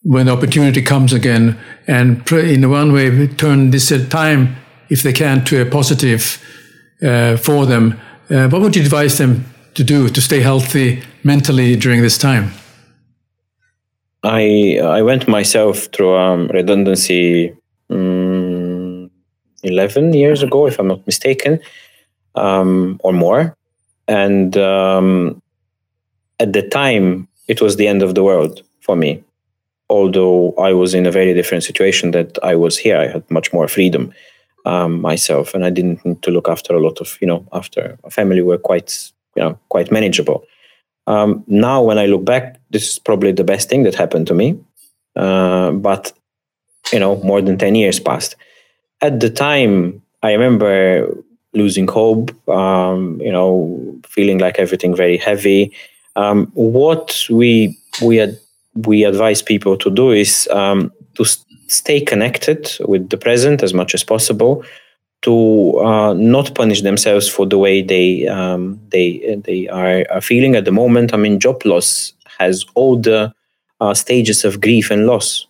[0.03, 4.55] when the opportunity comes again, and in one way turn this time,
[4.89, 6.41] if they can, to a positive
[7.03, 7.99] uh, for them?
[8.29, 12.51] Uh, what would you advise them to do to stay healthy mentally during this time?
[14.23, 17.53] I I went myself through um, redundancy
[17.89, 18.18] um,
[19.63, 21.59] eleven years ago, if I'm not mistaken,
[22.35, 23.55] um, or more,
[24.07, 25.41] and um,
[26.39, 29.23] at the time it was the end of the world for me.
[29.89, 33.51] Although I was in a very different situation that I was here, I had much
[33.51, 34.13] more freedom
[34.65, 37.97] um, myself, and I didn't need to look after a lot of you know after
[38.03, 40.45] a family were quite you know quite manageable.
[41.07, 44.35] Um, now, when I look back, this is probably the best thing that happened to
[44.35, 44.59] me.
[45.15, 46.13] Uh, but
[46.93, 48.35] you know, more than ten years passed.
[49.01, 51.07] At the time, I remember
[51.53, 52.31] losing hope.
[52.49, 55.71] Um, you know, feeling like everything very heavy.
[56.15, 58.39] Um, what we we ad-
[58.75, 63.73] we advise people to do is um, to st- stay connected with the present as
[63.73, 64.63] much as possible
[65.21, 70.55] to uh, not punish themselves for the way they um, they they are, are, feeling
[70.55, 71.13] at the moment.
[71.13, 73.33] I mean, job loss has all the
[73.81, 75.45] uh, stages of grief and loss.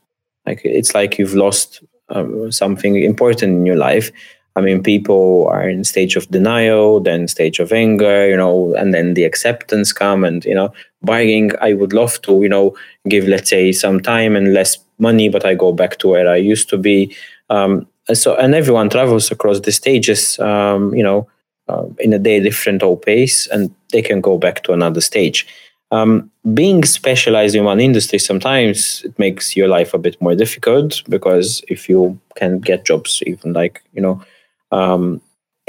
[0.45, 4.11] Like it's like you've lost um, something important in your life.
[4.55, 8.93] I mean, people are in stage of denial, then stage of anger, you know, and
[8.93, 12.75] then the acceptance come and, you know, buying, I would love to, you know,
[13.07, 16.35] give, let's say, some time and less money, but I go back to where I
[16.35, 17.15] used to be.
[17.49, 21.29] Um, and so, and everyone travels across the stages, um, you know,
[21.69, 25.45] uh, in a day different old pace, and they can go back to another stage.
[25.91, 31.01] Um, being specialized in one industry sometimes it makes your life a bit more difficult
[31.09, 34.23] because if you can get jobs even like you know
[34.71, 35.19] um,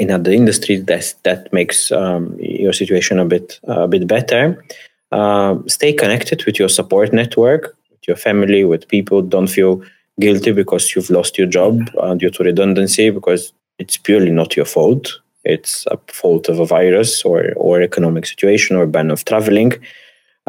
[0.01, 4.63] in other industries that that makes um, your situation a bit a bit better.
[5.11, 9.21] Uh, stay connected with your support network with your family with people.
[9.21, 9.81] Don't feel
[10.19, 14.65] guilty because you've lost your job uh, due to redundancy because it's purely not your
[14.65, 15.19] fault.
[15.43, 19.73] It's a fault of a virus or or economic situation or ban of traveling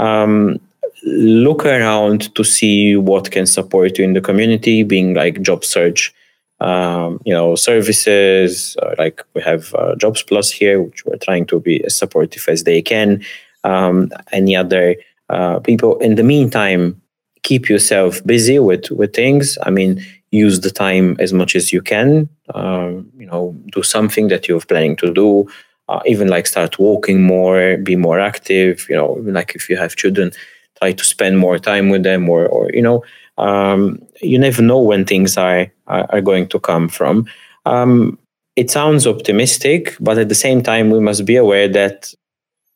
[0.03, 0.59] um,
[1.05, 6.13] look around to see what can support you in the community, being like job search,
[6.61, 8.77] um, you know, services.
[8.83, 12.49] Uh, like we have uh, Jobs Plus here, which we're trying to be as supportive
[12.49, 13.23] as they can.
[13.65, 14.97] Um, any other
[15.29, 15.99] uh, people.
[15.99, 17.01] In the meantime,
[17.43, 19.57] keep yourself busy with with things.
[19.63, 22.29] I mean, use the time as much as you can.
[22.55, 25.49] Um, you know, do something that you're planning to do
[25.89, 28.87] uh, even like start walking more, be more active.
[28.89, 30.33] You know, like if you have children,
[30.79, 33.05] try to spend more time with them, or or you know,
[33.39, 37.27] um, you never know when things are are, going to come from.
[37.67, 38.19] Um,
[38.57, 42.15] it sounds optimistic, but at the same time, we must be aware that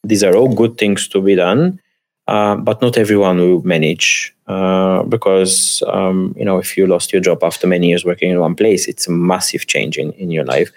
[0.04, 1.80] these are all good things to be done.
[2.28, 7.22] Uh, but not everyone will manage uh, because um, you know if you lost your
[7.22, 10.44] job after many years working in one place, it's a massive change in, in your
[10.44, 10.72] life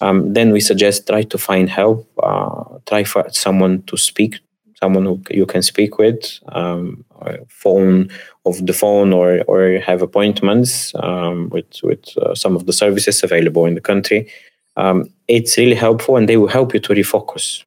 [0.00, 4.38] um, then we suggest try to find help uh, try for someone to speak
[4.80, 7.04] someone who you can speak with um,
[7.48, 8.10] phone
[8.44, 13.22] of the phone or or have appointments um, with with uh, some of the services
[13.22, 14.30] available in the country.
[14.76, 17.64] Um, it's really helpful and they will help you to refocus.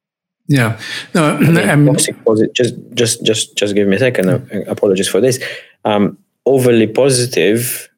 [0.48, 0.78] Yeah.
[1.14, 1.94] No I mean,
[2.54, 5.38] just just just just give me a second uh, apologies for this.
[5.84, 7.88] Um, overly positive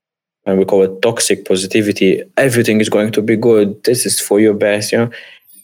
[0.47, 4.41] and we call it toxic positivity everything is going to be good this is for
[4.41, 5.11] your best you know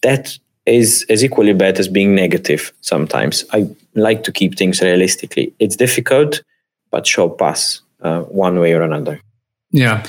[0.03, 5.53] that is as equally bad as being negative sometimes i like to keep things realistically
[5.59, 6.43] it's difficult
[6.91, 9.21] but shall pass uh, one way or another
[9.73, 10.05] yeah,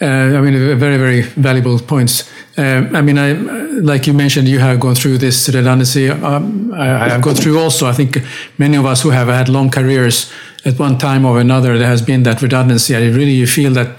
[0.00, 2.30] uh, I mean, very, very valuable points.
[2.56, 6.08] Uh, I mean, I like you mentioned, you have gone through this redundancy.
[6.08, 7.86] Um, I, have gone through also.
[7.86, 8.18] I think
[8.56, 10.32] many of us who have had long careers
[10.64, 12.94] at one time or another, there has been that redundancy.
[12.94, 13.98] I really you feel that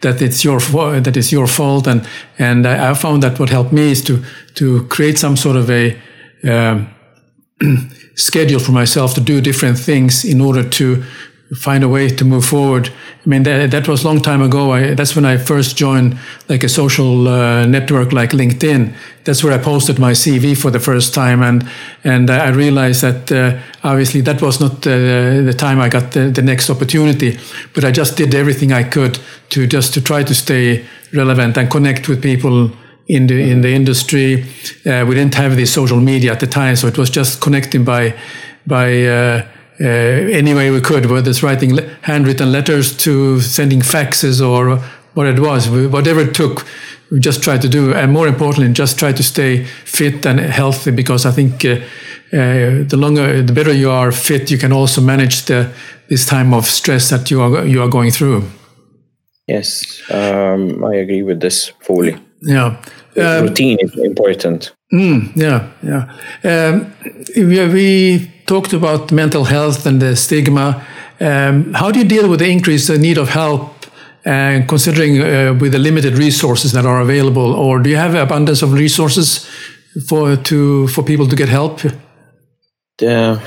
[0.00, 2.06] that it's your that it's your fault, and
[2.38, 4.22] and I found that what helped me is to
[4.54, 5.96] to create some sort of a
[6.44, 6.88] um,
[8.14, 11.02] schedule for myself to do different things in order to
[11.54, 12.88] find a way to move forward.
[12.88, 14.72] I mean, that, that was a long time ago.
[14.72, 18.94] I, that's when I first joined like a social uh, network like LinkedIn.
[19.24, 21.42] That's where I posted my CV for the first time.
[21.42, 21.68] And,
[22.04, 26.30] and I realized that uh, obviously that was not uh, the time I got the,
[26.30, 27.38] the next opportunity,
[27.74, 29.18] but I just did everything I could
[29.50, 32.70] to just to try to stay relevant and connect with people
[33.08, 34.44] in the, in the industry.
[34.86, 37.84] Uh, we didn't have the social media at the time, so it was just connecting
[37.84, 38.14] by,
[38.66, 39.46] by, uh,
[39.82, 44.78] uh, any way we could, whether it's writing handwritten letters to sending faxes or
[45.14, 46.64] what it was, whatever it took,
[47.10, 47.92] we just tried to do.
[47.92, 51.80] And more importantly, just try to stay fit and healthy because I think uh,
[52.32, 55.70] uh, the longer, the better you are fit, you can also manage the
[56.08, 58.44] this time of stress that you are you are going through.
[59.46, 62.16] Yes, um, I agree with this fully.
[62.40, 62.80] Yeah,
[63.16, 64.72] um, routine is important.
[64.92, 66.04] Mm, yeah, yeah.
[66.44, 66.94] Um,
[67.36, 70.84] we, talked about mental health and the stigma.
[71.20, 73.86] Um, how do you deal with the increased need of help
[74.26, 78.60] uh, considering uh, with the limited resources that are available, or do you have abundance
[78.60, 79.48] of resources
[80.08, 81.80] for to for people to get help?
[83.00, 83.38] Uh,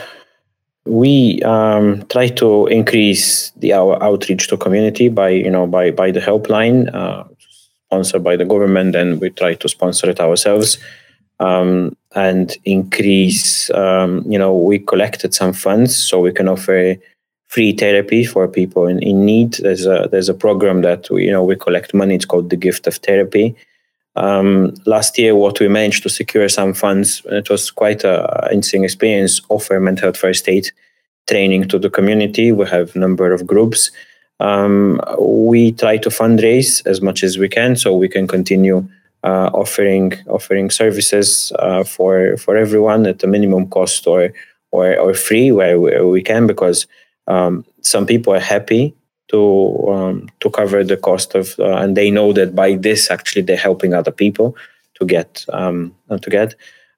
[0.86, 6.10] we um, try to increase the our outreach to community by you know by by
[6.10, 7.24] the helpline uh,
[7.88, 10.80] sponsored by the government, and we try to sponsor it ourselves
[11.40, 13.70] um, and increase.
[13.72, 16.96] Um, you know, we collected some funds so we can offer
[17.48, 19.54] free therapy for people in, in need.
[19.54, 22.16] There's a there's a program that we, you know we collect money.
[22.16, 23.56] It's called the Gift of Therapy.
[24.16, 27.22] Um, last year, what we managed to secure some funds.
[27.26, 29.42] It was quite a interesting experience.
[29.50, 30.72] Offer mental health first aid
[31.28, 32.52] training to the community.
[32.52, 33.92] We have a number of groups.
[34.40, 38.88] Um, we try to fundraise as much as we can so we can continue
[39.26, 44.32] offering offering services uh, for for everyone at a minimum cost or
[44.76, 46.88] or, or free where, we can because
[47.28, 48.94] um, some people are happy
[49.30, 53.42] to um, to cover the cost of, uh, and they know that by this actually
[53.42, 54.56] they're helping other people
[54.96, 56.56] to get um, to get.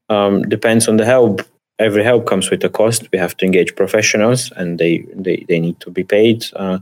[0.09, 1.41] Um, depends on the help.
[1.79, 3.07] Every help comes with a cost.
[3.11, 6.45] We have to engage professionals, and they they, they need to be paid.
[6.55, 6.79] Uh,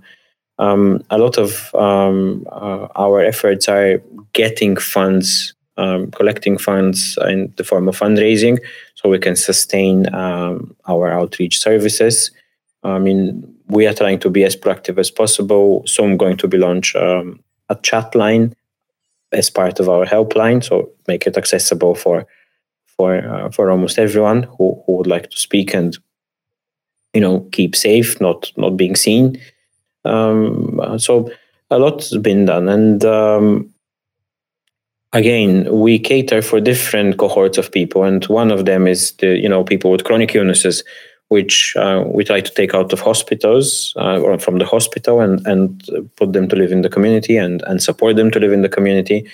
[0.58, 4.02] um, a lot of um, uh, our efforts are
[4.34, 8.60] getting funds, um, collecting funds in the form of fundraising,
[8.96, 12.32] so we can sustain um, our outreach services.
[12.84, 15.84] I mean, we are trying to be as proactive as possible.
[15.88, 17.40] So I'm going to be launch um,
[17.70, 18.56] a chat line
[19.32, 22.26] as part of our helpline, so make it accessible for
[22.96, 25.98] for uh, for almost everyone who, who would like to speak and
[27.14, 29.38] you know keep safe, not not being seen.
[30.06, 31.32] Um, so
[31.70, 33.74] a lot's been done, and um,
[35.14, 39.50] again, we cater for different cohorts of people, and one of them is the you
[39.50, 40.84] know people with chronic illnesses,
[41.30, 45.46] which uh, we try to take out of hospitals uh, or from the hospital and
[45.48, 48.62] and put them to live in the community and and support them to live in
[48.62, 49.28] the community.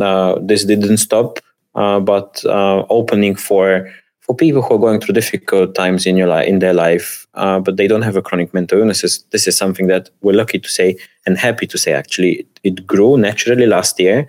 [0.00, 1.38] Uh, this didn't stop,
[1.74, 3.92] uh, but uh, opening for
[4.32, 7.58] for people who are going through difficult times in your life in their life uh,
[7.58, 10.68] but they don't have a chronic mental illnesses this is something that we're lucky to
[10.68, 12.46] say and happy to say actually.
[12.62, 14.28] It grew naturally last year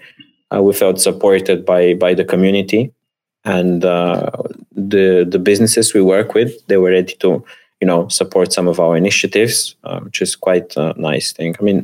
[0.54, 2.92] uh, we felt supported by by the community
[3.46, 4.32] and uh,
[4.72, 7.30] the the businesses we work with they were ready to
[7.82, 11.56] you know support some of our initiatives uh, which is quite a nice thing.
[11.60, 11.78] I mean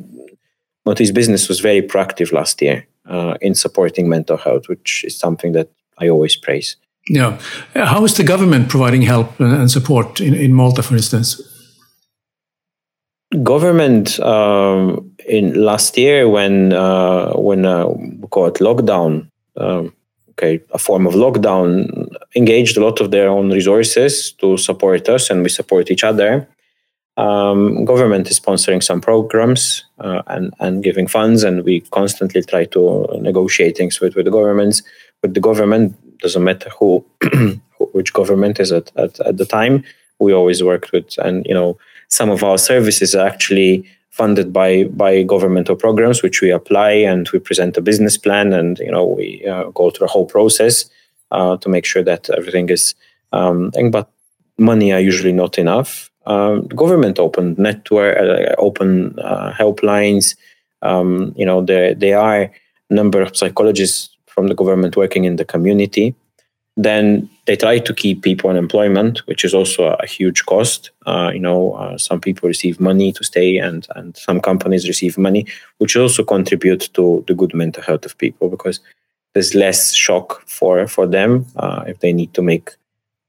[0.85, 5.51] Maltese business was very proactive last year uh, in supporting mental health which is something
[5.53, 5.69] that
[6.01, 6.77] i always praise
[7.09, 7.39] yeah.
[7.75, 11.41] How is the government providing help and support in, in Malta, for instance?
[13.43, 19.93] Government um, in last year when uh, when uh, we call it lockdown, um,
[20.31, 25.29] okay, a form of lockdown, engaged a lot of their own resources to support us,
[25.29, 26.47] and we support each other.
[27.17, 32.65] Um, government is sponsoring some programs uh, and and giving funds, and we constantly try
[32.65, 34.81] to negotiate things with with the governments.
[35.21, 37.05] With the government, doesn't matter who,
[37.91, 39.83] which government is at, at, at the time.
[40.19, 41.77] We always worked with, and you know,
[42.09, 47.29] some of our services are actually funded by by governmental programs, which we apply and
[47.29, 50.89] we present a business plan, and you know, we uh, go through a whole process
[51.31, 52.95] uh, to make sure that everything is.
[53.31, 54.09] Um, but
[54.57, 56.09] money are usually not enough.
[56.25, 60.35] Um, government open network, uh, open uh, helplines.
[60.81, 62.51] Um, you know, there there are
[62.89, 66.15] number of psychologists from the government working in the community.
[66.77, 70.91] Then they try to keep people in employment, which is also a huge cost.
[71.05, 75.17] Uh, you know, uh, some people receive money to stay, and and some companies receive
[75.17, 75.45] money,
[75.79, 78.79] which also contribute to the good mental health of people because
[79.33, 82.67] there's less shock for for them uh, if they need to make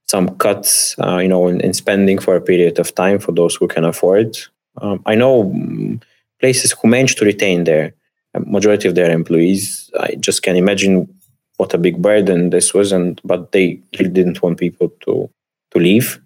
[0.07, 3.57] some cuts, uh, you know, in, in, spending for a period of time for those
[3.57, 4.39] who can afford.
[4.83, 6.01] Um, I know mm,
[6.41, 7.95] places who manage to retain their
[8.39, 9.91] majority of their employees.
[9.99, 11.09] I just can imagine
[11.57, 15.29] what a big burden this was, and but they really didn't want people to
[15.73, 16.21] to leave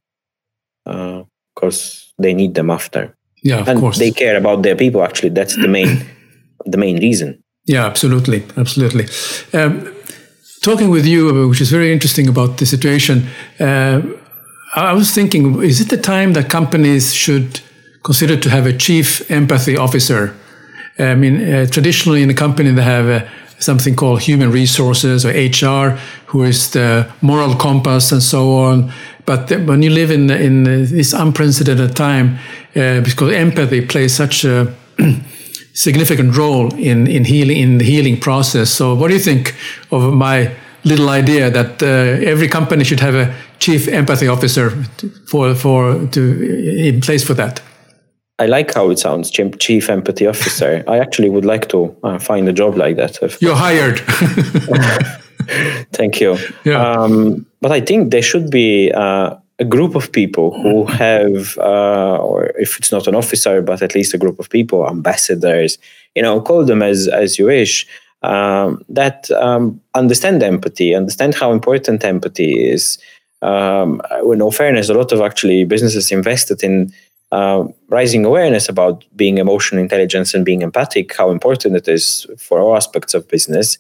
[0.85, 3.17] because uh, they need them after.
[3.43, 3.99] Yeah, of and course.
[3.99, 5.03] They care about their people.
[5.03, 6.07] Actually, that's the main
[6.67, 7.43] the main reason.
[7.67, 9.07] Yeah, absolutely, absolutely.
[9.59, 9.95] Um,
[10.63, 13.27] talking with you, which is very interesting about the situation.
[13.59, 14.03] Uh,
[14.77, 17.61] I was thinking, is it the time that companies should
[18.03, 20.35] consider to have a chief empathy officer?
[20.99, 23.27] I mean, uh, traditionally in the company, they have uh,
[23.59, 28.93] something called human resources or HR, who is the moral compass and so on.
[29.27, 32.39] But when you live in in this unprecedented time,
[32.77, 34.73] uh, because empathy plays such a
[35.73, 38.71] significant role in in healing in the healing process.
[38.71, 39.55] So, what do you think
[39.91, 40.51] of my
[40.85, 44.71] little idea that uh, every company should have a chief empathy officer
[45.27, 46.21] for for to
[46.87, 47.63] in place for that?
[48.39, 50.83] I like how it sounds, chief empathy officer.
[50.89, 53.21] I actually would like to uh, find a job like that.
[53.41, 54.01] You're hired.
[55.93, 56.39] Thank you.
[56.65, 56.81] Yeah.
[56.83, 62.17] Um, but I think there should be uh, a group of people who have, uh,
[62.17, 65.79] or if it's not an officer, but at least a group of people, ambassadors.
[66.15, 67.87] You know, call them as as you wish.
[68.23, 72.99] Um, that um, understand empathy, understand how important empathy is.
[73.43, 74.01] Um,
[74.33, 76.91] in all fairness, a lot of actually businesses invested in
[77.33, 82.61] uh, rising awareness about being emotional intelligence and being empathic, how important it is for
[82.61, 83.79] all aspects of business.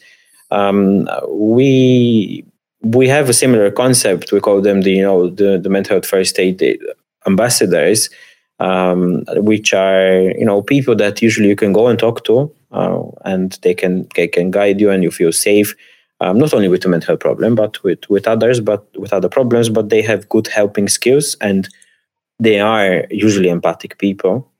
[0.51, 2.45] Um, we
[2.83, 4.33] we have a similar concept.
[4.33, 6.63] We call them the you know the, the mental health first aid
[7.27, 8.11] ambassadors,
[8.61, 13.03] um, which are you know people that usually you can go and talk to, uh,
[13.25, 15.75] and they can they can guide you and you feel safe.
[16.21, 19.29] Um, not only with the mental health problem, but with with others, but with other
[19.29, 19.69] problems.
[19.69, 21.69] But they have good helping skills and
[22.39, 24.51] they are usually empathic people.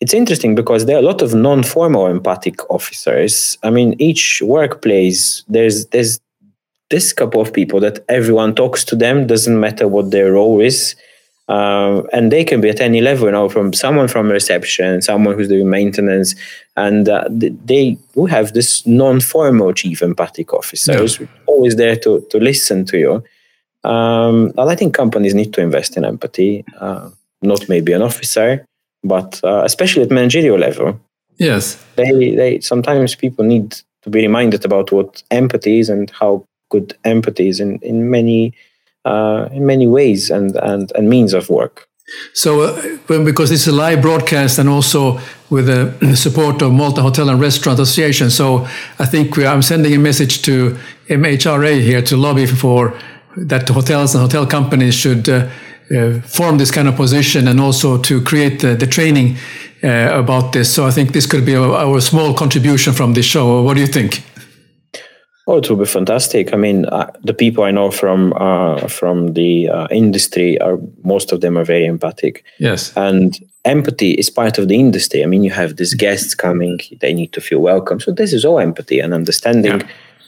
[0.00, 3.56] it's interesting because there are a lot of non-formal empathic officers.
[3.62, 6.20] I mean, each workplace there's there's
[6.90, 9.26] this couple of people that everyone talks to them.
[9.26, 10.94] Doesn't matter what their role is.
[11.48, 15.34] Uh, and they can be at any level, you know, from someone from reception, someone
[15.34, 16.34] who's doing maintenance,
[16.76, 22.38] and uh, they will have this non-formal chief empathic officer who's always there to, to
[22.38, 23.24] listen to you.
[23.88, 27.10] Um, and I think companies need to invest in empathy, uh,
[27.44, 28.64] not maybe an officer,
[29.02, 31.00] but uh, especially at managerial level.
[31.36, 36.44] Yes, they they sometimes people need to be reminded about what empathy is and how
[36.70, 38.54] good empathy is in in many
[39.04, 41.88] uh, in many ways and, and, and means of work.
[42.32, 45.18] So, uh, because this is a live broadcast and also
[45.50, 48.66] with the support of Malta Hotel and Restaurant Association, so
[48.98, 50.76] I think we, I'm sending a message to
[51.08, 52.98] MHRA here to lobby for
[53.36, 55.48] that hotels and hotel companies should uh,
[55.90, 59.36] uh, form this kind of position and also to create the, the training
[59.82, 60.72] uh, about this.
[60.72, 63.62] So I think this could be our, our small contribution from this show.
[63.62, 64.22] What do you think?
[65.46, 66.54] Oh, it will be fantastic.
[66.54, 71.32] I mean, uh, the people I know from uh, from the uh, industry are most
[71.32, 72.44] of them are very empathic.
[72.58, 75.22] Yes, and empathy is part of the industry.
[75.22, 78.00] I mean, you have these guests coming; they need to feel welcome.
[78.00, 79.80] So this is all empathy and understanding.
[79.80, 79.86] Yeah.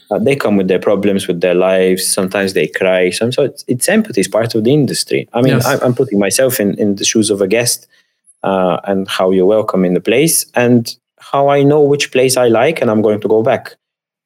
[0.09, 2.07] Uh, they come with their problems, with their lives.
[2.07, 3.09] Sometimes they cry.
[3.09, 5.27] So it's, it's empathy is part of the industry.
[5.33, 5.65] I mean, yes.
[5.65, 7.87] I, am putting myself in in the shoes of a guest
[8.43, 12.47] uh, and how you're welcome in the place and how I know which place I
[12.47, 13.75] like and I'm going to go back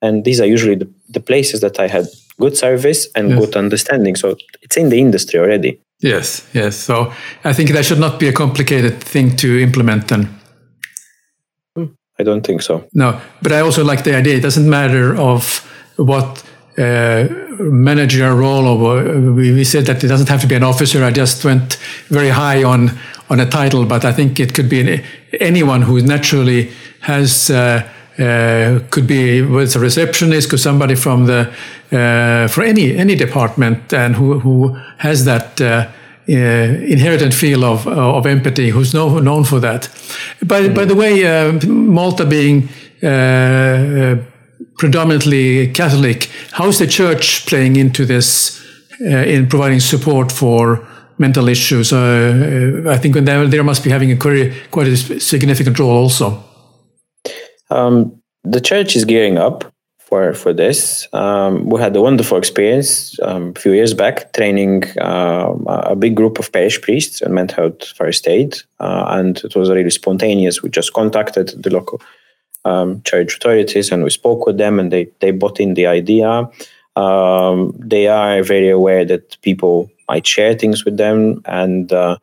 [0.02, 2.06] and these are usually the, the places that i had
[2.40, 3.40] good service and yes.
[3.40, 7.14] good understanding so it's in the industry already yes yes so
[7.44, 10.28] i think that should not be a complicated thing to implement then
[11.76, 11.86] hmm,
[12.20, 15.68] i don't think so no but i also like the idea it doesn't matter of
[16.04, 16.44] what
[16.78, 17.28] uh,
[17.60, 21.12] managerial role or we, we said that it doesn't have to be an officer i
[21.12, 21.76] just went
[22.08, 22.92] very high on
[23.30, 25.04] on a title but i think it could be
[25.40, 26.72] anyone who naturally
[27.02, 27.88] has uh,
[28.20, 31.50] uh, could be with a receptionist, could somebody from the
[31.92, 35.60] uh, for any any department and who who has that.
[35.62, 35.88] Uh,
[36.30, 36.34] uh
[36.94, 39.90] inherent feel of of empathy, who's know, known for that.
[40.46, 40.76] By mm.
[40.76, 42.70] by the way, uh, Malta being
[43.02, 44.18] uh,
[44.82, 48.60] predominantly Catholic, how is the church playing into this
[49.00, 50.84] in providing support for
[51.20, 51.94] mental issues?
[51.94, 56.44] I think there, must be having a quite, quite a significant role also.
[57.70, 61.08] Um, the church is gearing up for for this.
[61.14, 65.54] Um, we had a wonderful experience um, a few years back, training uh,
[65.94, 69.70] a big group of parish priests and mental health first aid, uh, and it was
[69.70, 70.64] really spontaneous.
[70.64, 72.02] We just contacted the local
[72.66, 76.50] um, church authorities and we spoke with them, and they they bought in the idea.
[76.96, 82.18] Um, they are very aware that people might share things with them, and uh,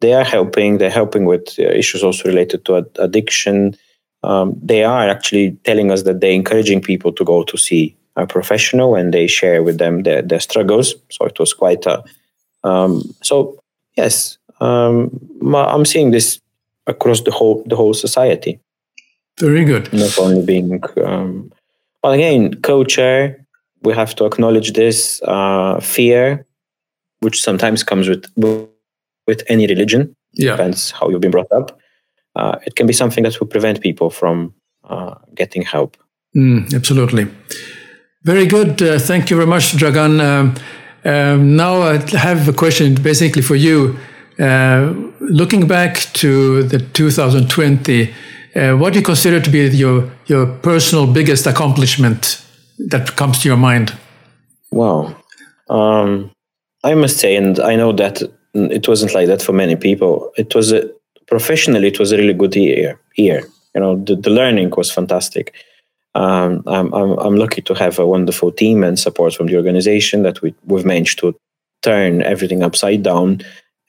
[0.00, 0.78] they are helping.
[0.78, 3.76] They're helping with uh, issues also related to ad- addiction
[4.24, 8.26] um, they are actually telling us that they're encouraging people to go to see a
[8.26, 10.94] professional and they share with them their, their struggles.
[11.10, 12.04] So it was quite a.
[12.62, 13.58] Um, so
[13.96, 15.10] yes, um,
[15.54, 16.40] I'm seeing this
[16.86, 18.60] across the whole the whole society.
[19.40, 19.92] Very good.
[19.92, 21.52] Not only being, um,
[22.02, 23.38] well, again, culture.
[23.82, 26.46] We have to acknowledge this uh, fear,
[27.20, 28.26] which sometimes comes with
[29.26, 30.14] with any religion.
[30.34, 30.52] Yeah.
[30.52, 31.80] Depends how you've been brought up
[32.34, 34.54] uh, it can be something that will prevent people from
[34.84, 35.96] uh, getting help.
[36.36, 37.28] Mm, absolutely.
[38.24, 38.80] Very good.
[38.80, 40.20] Uh, thank you very much, Dragan.
[40.20, 40.54] Um,
[41.04, 43.98] um, now I have a question basically for you.
[44.38, 48.14] Uh, looking back to the 2020,
[48.54, 52.44] uh, what do you consider to be your, your personal biggest accomplishment
[52.78, 53.96] that comes to your mind?
[54.70, 55.14] Wow.
[55.68, 56.30] Um,
[56.84, 58.22] I must say, and I know that
[58.54, 60.32] it wasn't like that for many people.
[60.36, 60.90] It was a
[61.26, 62.98] professionally, it was a really good year.
[63.16, 63.42] Year,
[63.74, 65.54] you know, the, the learning was fantastic.
[66.14, 70.24] Um, I'm, I'm, I'm lucky to have a wonderful team and support from the organization
[70.24, 71.34] that we, we've managed to
[71.80, 73.40] turn everything upside down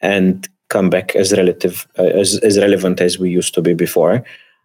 [0.01, 4.23] and come back as relative uh, as, as relevant as we used to be before.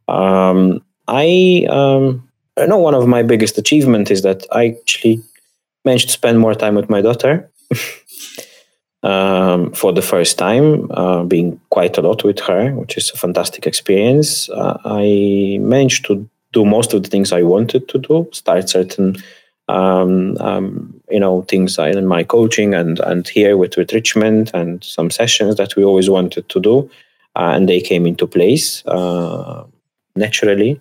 [0.09, 5.22] Um, I, um, I know one of my biggest achievements is that I actually
[5.84, 7.50] managed to spend more time with my daughter.
[9.02, 13.16] um, for the first time, uh, being quite a lot with her, which is a
[13.16, 14.48] fantastic experience.
[14.48, 19.16] Uh, I managed to do most of the things I wanted to do, start certain
[19.68, 24.82] um, um, you know things in my coaching and and here with with Richmond and
[24.82, 26.90] some sessions that we always wanted to do,
[27.36, 29.64] uh, and they came into place uh,
[30.19, 30.81] naturally.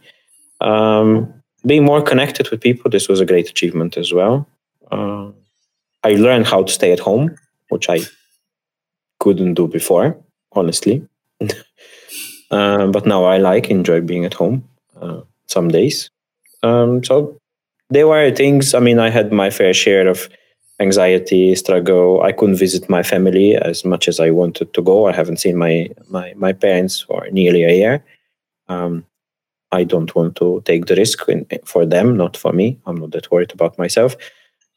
[0.62, 1.34] Um,
[1.66, 4.48] being more connected with people, this was a great achievement as well.
[4.92, 5.30] Uh,
[6.04, 7.36] I learned how to stay at home
[7.70, 8.00] which I
[9.20, 10.18] couldn't do before,
[10.54, 11.08] honestly.
[12.52, 14.68] uh, but now I like enjoy being at home
[15.02, 16.10] uh, some days.
[16.64, 17.40] Um, so
[17.90, 18.74] there were things.
[18.74, 20.30] I mean, I had my fair share of
[20.80, 22.22] anxiety, struggle.
[22.22, 25.08] I couldn't visit my family as much as I wanted to go.
[25.08, 28.04] I haven't seen my my my parents for nearly a year.
[28.70, 29.06] Um,
[29.72, 32.80] I don't want to take the risk in, for them, not for me.
[32.86, 34.16] I'm not that worried about myself.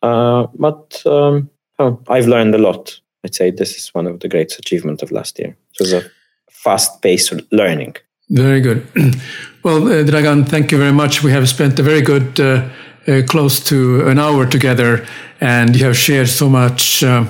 [0.03, 3.01] Uh, but um, oh, I've learned a lot.
[3.25, 5.57] I'd say this is one of the great achievements of last year.
[5.75, 6.11] It was a
[6.51, 7.97] fast-paced learning.
[8.31, 8.87] Very good.
[9.63, 11.23] Well, uh, Dragan, thank you very much.
[11.23, 12.67] We have spent a very good, uh,
[13.07, 15.07] uh, close to an hour together,
[15.39, 17.25] and you have shared so much uh,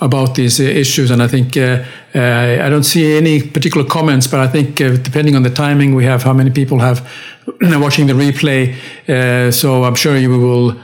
[0.00, 1.10] about these issues.
[1.10, 1.84] And I think uh,
[2.14, 6.04] uh, I don't see any particular comments, but I think depending on the timing, we
[6.04, 7.00] have how many people have
[7.60, 8.74] watching the replay.
[9.52, 10.76] so I'm sure you will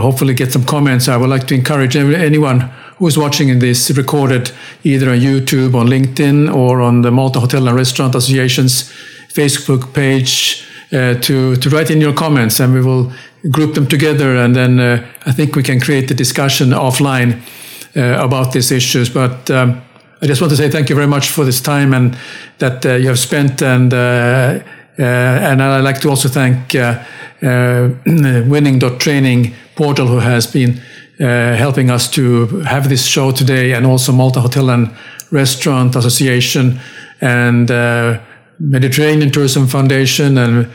[0.00, 1.08] hopefully get some comments.
[1.08, 4.50] I would like to encourage anyone who's watching in this recorded
[4.84, 8.92] either on YouTube, on LinkedIn, or on the Malta Hotel and Restaurant Association's
[9.28, 13.12] Facebook page uh, to, to write in your comments and we will
[13.50, 14.36] group them together.
[14.36, 17.65] And then uh, I think we can create the discussion offline uh,
[17.96, 19.08] about these issues.
[19.08, 19.82] But um,
[20.22, 22.16] I just want to say thank you very much for this time and
[22.58, 23.60] that uh, you have spent.
[23.62, 24.60] And, uh,
[24.98, 26.72] uh, and I'd like to also thank
[27.42, 30.80] Winning.training portal who has been
[31.20, 34.94] uh, helping us to have this show today, and also Malta Hotel and
[35.30, 36.78] Restaurant Association
[37.20, 38.18] and uh,
[38.58, 40.68] Mediterranean Tourism Foundation and uh,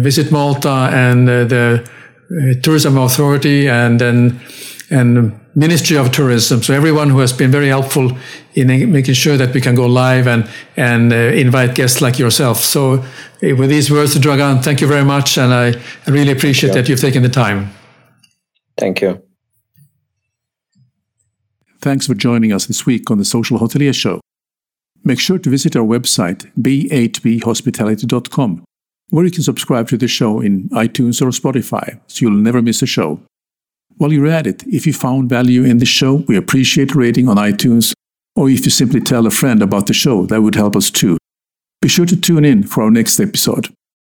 [0.00, 1.88] Visit Malta and uh, the
[2.30, 4.40] uh, Tourism Authority and then
[4.90, 6.62] and Ministry of Tourism.
[6.62, 8.16] So everyone who has been very helpful
[8.54, 12.58] in making sure that we can go live and and uh, invite guests like yourself.
[12.58, 13.04] So
[13.42, 15.74] with these words, Dragan, thank you very much, and I,
[16.06, 17.70] I really appreciate that you've taken the time.
[18.76, 19.22] Thank you.
[21.80, 24.20] Thanks for joining us this week on the Social Hotelier Show.
[25.04, 28.64] Make sure to visit our website, b8bhospitality.com,
[29.10, 32.82] where you can subscribe to the show in iTunes or Spotify so you'll never miss
[32.82, 33.20] a show.
[33.98, 37.36] While you're at it, if you found value in the show, we appreciate rating on
[37.36, 37.92] iTunes,
[38.36, 41.18] or if you simply tell a friend about the show, that would help us too.
[41.82, 43.74] Be sure to tune in for our next episode.